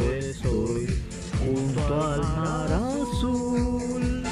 [0.00, 0.86] estoy
[1.38, 4.22] junto al mar azul.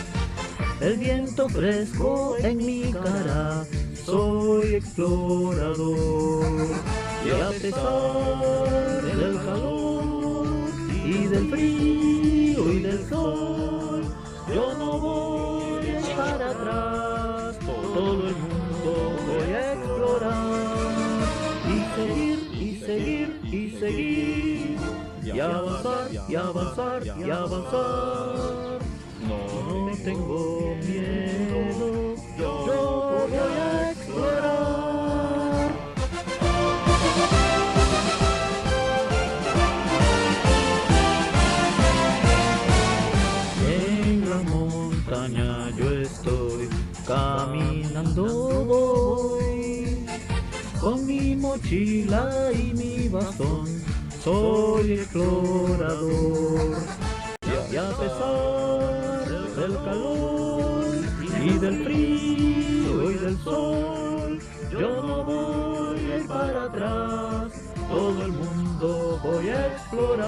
[0.81, 3.65] El viento fresco en mi cara,
[4.05, 6.47] soy explorador.
[7.25, 10.47] Y a pesar del calor
[11.05, 14.05] y del frío y del sol,
[14.55, 20.87] yo no voy para atrás, todo el mundo voy a explorar
[21.67, 24.26] y seguir y seguir y seguir
[25.37, 28.79] y avanzar y avanzar y avanzar.
[29.29, 29.39] No,
[29.87, 35.71] no tengo miedo, yo voy a explorar.
[43.69, 46.69] En la montaña yo estoy,
[47.07, 48.25] caminando
[48.65, 50.07] voy,
[50.81, 53.67] con mi mochila y mi bastón,
[54.27, 56.77] soy explorador.
[57.71, 60.85] Y a pesar del calor
[61.45, 64.39] y del frío y del sol,
[64.73, 67.53] yo no voy para atrás,
[67.89, 70.27] todo el mundo voy a explorar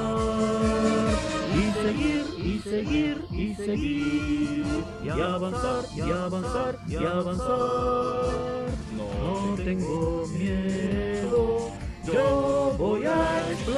[1.57, 4.67] y seguir y seguir y seguir
[5.03, 8.69] y avanzar y avanzar y avanzar.
[8.97, 11.73] No tengo miedo,
[12.13, 13.18] yo voy a
[13.69, 13.75] En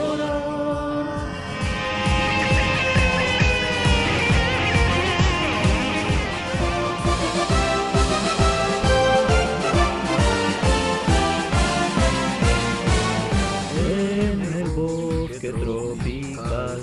[14.55, 16.79] el bosque tropical,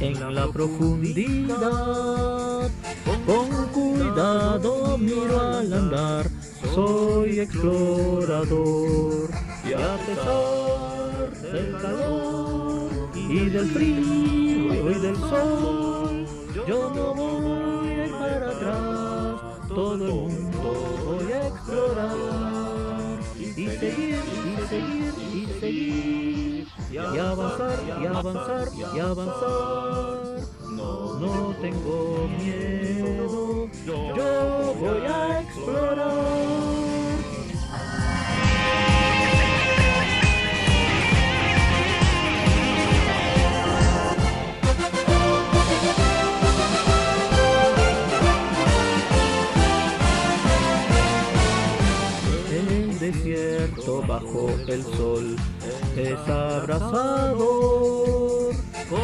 [0.00, 1.60] en la profundidad,
[3.26, 6.30] con cuidado miro al andar,
[6.74, 9.28] soy explorador.
[9.68, 12.37] Y a pesar del calor
[13.28, 16.26] y del frío y del sol,
[16.66, 24.16] yo no voy a ir para atrás, todo el mundo voy a explorar y seguir
[24.16, 30.48] y seguir y seguir y avanzar y avanzar y avanzar.
[30.70, 32.77] No, no tengo miedo,
[54.68, 55.36] el sol
[55.96, 57.38] es abrasador.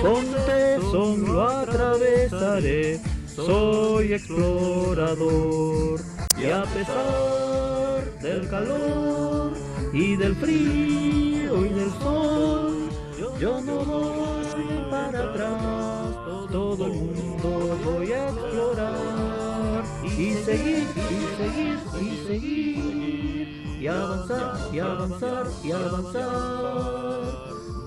[0.03, 6.01] Con tesón lo atravesaré, soy explorador.
[6.37, 9.53] Y a pesar del calor
[9.93, 12.89] y del frío y del sol,
[13.41, 14.45] yo no voy
[14.91, 16.15] para atrás,
[16.51, 22.94] todo el mundo voy a explorar y seguir y seguir y seguir
[23.85, 26.25] y avanzar y avanzar y avanzar.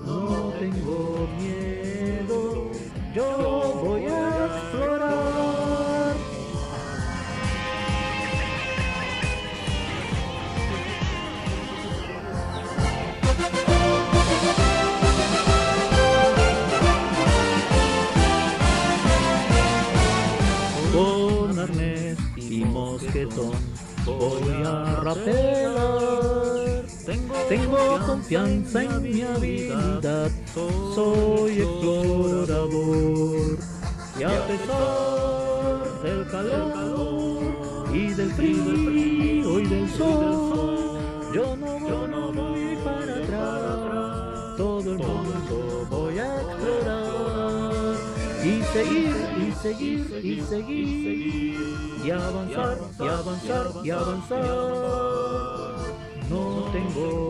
[0.06, 2.70] No tengo miedo,
[3.12, 6.14] yo voy a explorar.
[20.92, 25.88] Con arnés y mosquetón voy a rapear.
[27.48, 30.30] Tengo confianza en mi habilidad,
[30.94, 33.58] soy explorador.
[34.18, 40.98] Y a pesar del calor y del frío y del sol,
[41.34, 46.07] yo no voy para atrás, todo el mundo voy
[48.48, 51.56] y seguir y seguir y seguir
[52.04, 54.44] y avanzar y avanzar y avanzar.
[56.30, 57.27] No tengo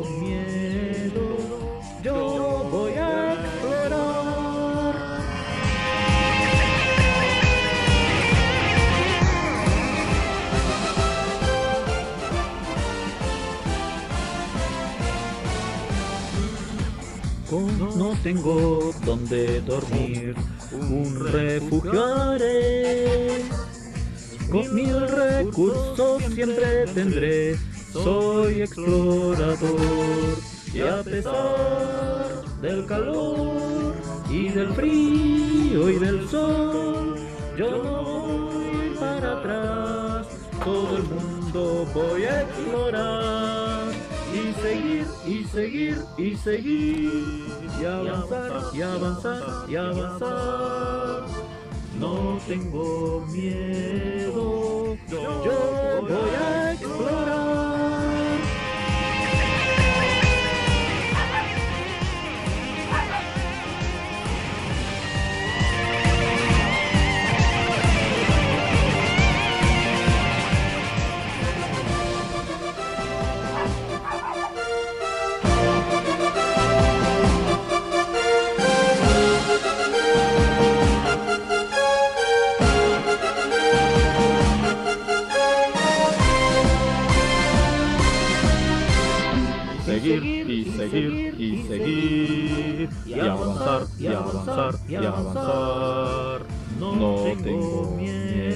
[18.22, 20.34] tengo donde dormir,
[20.72, 23.44] un refugio haré.
[24.50, 27.56] Con mil recursos siempre tendré,
[27.92, 30.38] soy explorador.
[30.72, 33.94] Y a pesar del calor
[34.30, 37.16] y del frío y del sol,
[37.56, 40.26] yo no voy para atrás,
[40.64, 43.92] todo el mundo voy a explorar.
[44.32, 47.44] Y seguir, y seguir, y seguir,
[48.78, 51.26] y avanzar y avanzar.
[51.98, 57.47] No tengo miedo, yo voy a explorar.
[90.08, 96.42] Seguir y seguir y seguir y avanzar y avanzar y avanzar.
[96.78, 98.47] No tengo miedo,